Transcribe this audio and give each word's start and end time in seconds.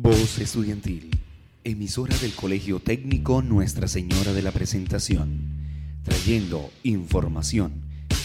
Voz 0.00 0.38
Estudiantil, 0.38 1.10
emisora 1.64 2.16
del 2.18 2.32
Colegio 2.32 2.78
Técnico 2.78 3.42
Nuestra 3.42 3.88
Señora 3.88 4.32
de 4.32 4.42
la 4.42 4.52
Presentación, 4.52 5.40
trayendo 6.04 6.70
información, 6.84 7.72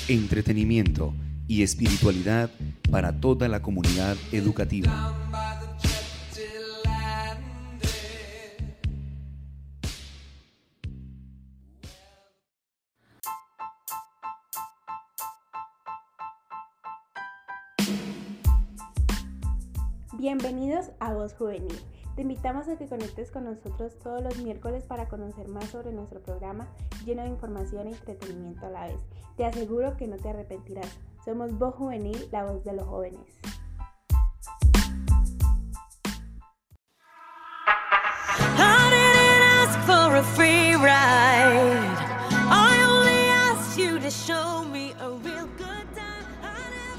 entretenimiento 0.07 1.15
y 1.47 1.63
espiritualidad 1.63 2.51
para 2.91 3.19
toda 3.19 3.47
la 3.47 3.63
comunidad 3.63 4.15
educativa. 4.31 5.32
Bienvenidos 20.17 20.91
a 20.99 21.11
Voz 21.11 21.33
Juvenil. 21.33 21.75
Te 22.15 22.21
invitamos 22.21 22.67
a 22.67 22.77
que 22.77 22.85
conectes 22.87 23.31
con 23.31 23.45
nosotros 23.45 23.97
todos 23.97 24.21
los 24.21 24.37
miércoles 24.37 24.83
para 24.83 25.09
conocer 25.09 25.47
más 25.47 25.65
sobre 25.65 25.91
nuestro 25.91 26.21
programa 26.21 26.67
lleno 27.03 27.23
de 27.23 27.29
información 27.29 27.87
e 27.87 27.93
entretenimiento 27.93 28.67
a 28.67 28.69
la 28.69 28.87
vez. 28.89 28.99
Te 29.37 29.45
aseguro 29.45 29.97
que 29.97 30.05
no 30.05 30.17
te 30.17 30.29
arrepentirás. 30.29 30.99
Somos 31.25 31.57
Voz 31.57 31.73
Juvenil, 31.73 32.29
la 32.31 32.45
voz 32.45 32.63
de 32.63 32.73
los 32.73 32.85
jóvenes. 32.85 33.39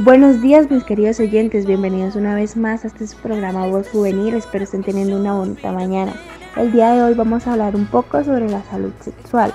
Buenos 0.01 0.43
días 0.43 0.69
mis 0.73 0.83
queridos 0.83 1.21
oyentes, 1.21 1.66
bienvenidos 1.66 2.16
una 2.16 2.34
vez 2.34 2.57
más 2.57 2.84
a 2.84 2.89
este 2.89 3.07
programa 3.23 3.69
Voz 3.69 3.89
Juvenil, 3.91 4.34
espero 4.34 4.65
estén 4.65 4.83
teniendo 4.83 5.17
una 5.17 5.34
bonita 5.34 5.70
mañana. 5.70 6.12
El 6.57 6.73
día 6.73 6.91
de 6.91 7.03
hoy 7.05 7.15
vamos 7.15 7.47
a 7.47 7.53
hablar 7.53 7.77
un 7.77 7.86
poco 7.86 8.25
sobre 8.25 8.51
la 8.51 8.64
salud 8.64 8.91
sexual. 8.98 9.55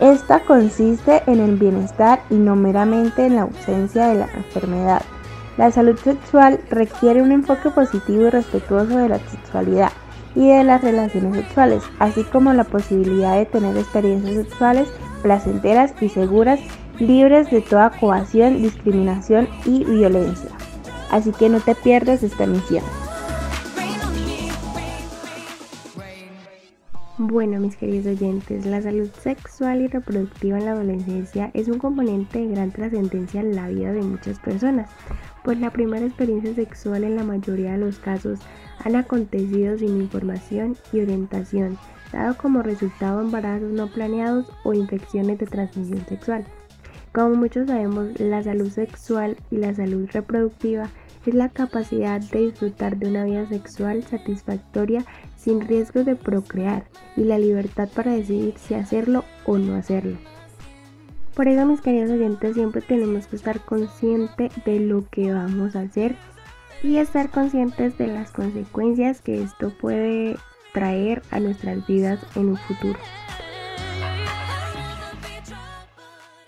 Esta 0.00 0.40
consiste 0.40 1.22
en 1.28 1.38
el 1.38 1.54
bienestar 1.58 2.24
y 2.28 2.34
no 2.34 2.56
meramente 2.56 3.24
en 3.24 3.36
la 3.36 3.42
ausencia 3.42 4.08
de 4.08 4.16
la 4.16 4.28
enfermedad. 4.34 5.02
La 5.56 5.70
salud 5.70 5.96
sexual 5.96 6.58
requiere 6.68 7.22
un 7.22 7.30
enfoque 7.30 7.70
positivo 7.70 8.26
y 8.26 8.30
respetuoso 8.30 8.98
de 8.98 9.10
la 9.10 9.20
sexualidad 9.20 9.92
y 10.34 10.48
de 10.48 10.64
las 10.64 10.82
relaciones 10.82 11.36
sexuales, 11.36 11.84
así 12.00 12.24
como 12.24 12.52
la 12.52 12.64
posibilidad 12.64 13.36
de 13.36 13.46
tener 13.46 13.76
experiencias 13.76 14.34
sexuales 14.34 14.88
placenteras 15.22 15.94
y 16.00 16.08
seguras 16.08 16.58
libres 17.02 17.50
de 17.50 17.60
toda 17.60 17.90
coacción, 17.90 18.62
discriminación 18.62 19.48
y 19.66 19.84
violencia. 19.84 20.50
Así 21.10 21.32
que 21.32 21.48
no 21.48 21.60
te 21.60 21.74
pierdas 21.74 22.22
esta 22.22 22.46
misión. 22.46 22.84
Bueno, 27.18 27.60
mis 27.60 27.76
queridos 27.76 28.06
oyentes, 28.06 28.66
la 28.66 28.80
salud 28.82 29.08
sexual 29.22 29.82
y 29.82 29.86
reproductiva 29.86 30.58
en 30.58 30.64
la 30.64 30.72
adolescencia 30.72 31.50
es 31.54 31.68
un 31.68 31.78
componente 31.78 32.40
de 32.40 32.48
gran 32.48 32.72
trascendencia 32.72 33.42
en 33.42 33.54
la 33.54 33.68
vida 33.68 33.92
de 33.92 34.02
muchas 34.02 34.38
personas, 34.40 34.90
pues 35.44 35.60
la 35.60 35.70
primera 35.70 36.04
experiencia 36.04 36.54
sexual 36.54 37.04
en 37.04 37.16
la 37.16 37.22
mayoría 37.22 37.72
de 37.72 37.78
los 37.78 37.98
casos 37.98 38.40
han 38.84 38.96
acontecido 38.96 39.78
sin 39.78 40.00
información 40.00 40.76
y 40.92 41.00
orientación, 41.00 41.78
dado 42.12 42.36
como 42.36 42.62
resultado 42.62 43.20
embarazos 43.20 43.70
no 43.70 43.88
planeados 43.88 44.50
o 44.64 44.72
infecciones 44.72 45.38
de 45.38 45.46
transmisión 45.46 46.04
sexual. 46.08 46.44
Como 47.12 47.34
muchos 47.34 47.66
sabemos, 47.66 48.18
la 48.18 48.42
salud 48.42 48.70
sexual 48.70 49.36
y 49.50 49.58
la 49.58 49.74
salud 49.74 50.08
reproductiva 50.12 50.88
es 51.26 51.34
la 51.34 51.50
capacidad 51.50 52.20
de 52.20 52.46
disfrutar 52.46 52.96
de 52.96 53.08
una 53.08 53.24
vida 53.24 53.46
sexual 53.48 54.02
satisfactoria 54.02 55.04
sin 55.36 55.60
riesgo 55.60 56.04
de 56.04 56.16
procrear 56.16 56.84
y 57.16 57.24
la 57.24 57.38
libertad 57.38 57.90
para 57.94 58.12
decidir 58.12 58.54
si 58.56 58.74
hacerlo 58.74 59.24
o 59.44 59.58
no 59.58 59.74
hacerlo. 59.74 60.16
Por 61.34 61.48
eso, 61.48 61.66
mis 61.66 61.82
queridos 61.82 62.10
oyentes, 62.10 62.54
siempre 62.54 62.80
tenemos 62.80 63.26
que 63.26 63.36
estar 63.36 63.60
conscientes 63.60 64.52
de 64.64 64.80
lo 64.80 65.06
que 65.10 65.32
vamos 65.32 65.76
a 65.76 65.80
hacer 65.80 66.16
y 66.82 66.96
estar 66.96 67.30
conscientes 67.30 67.96
de 67.98 68.06
las 68.06 68.30
consecuencias 68.30 69.20
que 69.20 69.42
esto 69.42 69.70
puede 69.78 70.36
traer 70.72 71.22
a 71.30 71.40
nuestras 71.40 71.86
vidas 71.86 72.20
en 72.36 72.48
un 72.48 72.56
futuro. 72.56 72.98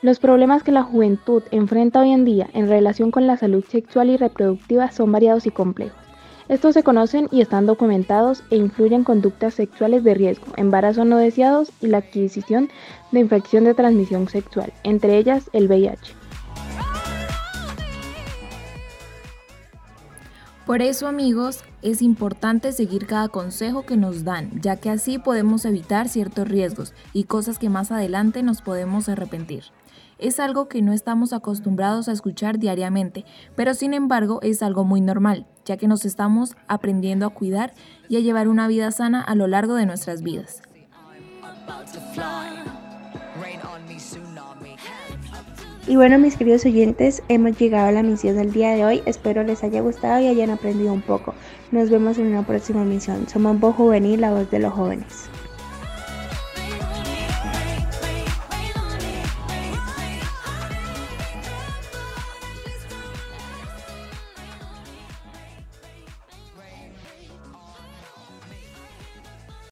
Los 0.05 0.19
problemas 0.19 0.63
que 0.63 0.71
la 0.71 0.83
juventud 0.83 1.43
enfrenta 1.51 2.01
hoy 2.03 2.11
en 2.11 2.27
día 2.27 2.51
en 2.53 2.69
relación 2.69 3.11
con 3.11 3.27
la 3.27 3.39
salud 3.39 3.65
sexual 3.65 4.11
y 4.11 4.19
reproductiva 4.19 4.91
son 4.91 5.11
variados 5.11 5.47
y 5.47 5.51
complejos. 5.51 5.97
Estos 6.51 6.75
se 6.75 6.83
conocen 6.83 7.27
y 7.33 7.41
están 7.41 7.65
documentados 7.65 8.45
e 8.51 8.57
influyen 8.57 9.03
conductas 9.03 9.55
sexuales 9.55 10.05
de 10.05 10.13
riesgo, 10.13 10.45
embarazos 10.59 11.07
no 11.07 11.17
deseados 11.17 11.73
y 11.81 11.87
la 11.87 11.97
adquisición 11.97 12.69
de 13.13 13.21
infección 13.21 13.65
de 13.65 13.73
transmisión 13.73 14.29
sexual, 14.29 14.75
entre 14.83 15.17
ellas 15.17 15.49
el 15.55 15.69
VIH. 15.69 16.24
Por 20.67 20.81
eso 20.81 21.07
amigos, 21.07 21.63
es 21.83 22.01
importante 22.01 22.73
seguir 22.73 23.07
cada 23.07 23.29
consejo 23.29 23.85
que 23.85 23.99
nos 23.99 24.25
dan, 24.25 24.63
ya 24.63 24.77
que 24.77 24.89
así 24.89 25.19
podemos 25.19 25.67
evitar 25.67 26.09
ciertos 26.09 26.49
riesgos 26.49 26.95
y 27.13 27.25
cosas 27.25 27.59
que 27.59 27.69
más 27.69 27.93
adelante 27.93 28.43
nos 28.43 28.63
podemos 28.63 29.11
arrepentir. 29.11 29.65
Es 30.19 30.41
algo 30.41 30.69
que 30.69 30.81
no 30.81 30.95
estamos 30.95 31.35
acostumbrados 31.35 32.09
a 32.09 32.13
escuchar 32.13 32.59
diariamente, 32.59 33.27
pero 33.57 33.75
sin 33.75 33.93
embargo 33.93 34.41
es 34.43 34.63
algo 34.63 34.85
muy 34.85 35.03
normal, 35.03 35.47
ya 35.67 35.77
que 35.77 35.87
nos 35.87 36.07
estamos 36.07 36.57
aprendiendo 36.67 37.27
a 37.27 37.31
cuidar 37.31 37.75
y 38.09 38.17
a 38.17 38.21
llevar 38.21 38.49
una 38.49 38.67
vida 38.67 38.91
sana 38.91 39.21
a 39.21 39.35
lo 39.35 39.47
largo 39.47 39.75
de 39.75 39.85
nuestras 39.85 40.23
vidas. 40.23 40.63
Y 45.87 45.97
bueno, 45.97 46.19
mis 46.19 46.39
queridos 46.39 46.65
oyentes, 46.65 47.23
hemos 47.29 47.59
llegado 47.59 47.89
a 47.89 47.93
la 47.93 48.03
misión 48.03 48.37
del 48.37 48.53
día 48.53 48.71
de 48.71 48.87
hoy. 48.87 49.03
Espero 49.05 49.43
les 49.43 49.63
haya 49.63 49.83
gustado 49.83 50.19
y 50.19 50.29
hayan 50.29 50.49
aprendido 50.49 50.95
un 50.95 51.03
poco. 51.03 51.35
Nos 51.73 51.91
vemos 51.91 52.17
en 52.17 52.29
una 52.29 52.47
próxima 52.47 52.85
misión. 52.85 53.29
Somos 53.29 53.61
Voz 53.61 53.77
Juvenil, 53.77 54.23
la 54.23 54.31
voz 54.31 54.51
de 54.51 54.61
los 54.61 54.73
jóvenes. 54.73 55.29